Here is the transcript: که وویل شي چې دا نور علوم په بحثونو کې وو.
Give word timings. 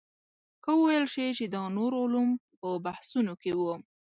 که 0.63 0.71
وویل 0.77 1.05
شي 1.13 1.25
چې 1.37 1.45
دا 1.55 1.63
نور 1.77 1.91
علوم 2.01 2.29
په 2.59 2.67
بحثونو 2.85 3.33
کې 3.41 3.51
وو. 3.59 3.73